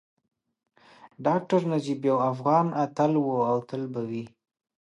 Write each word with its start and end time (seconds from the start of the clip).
ډاکټر 1.25 1.61
نجیب 1.71 2.01
یو 2.09 2.17
افغان 2.31 2.67
اتل 2.85 3.11
وو 3.19 3.35
او 3.51 3.57
تل 3.69 3.83
به 3.93 4.01
وي 4.09 4.23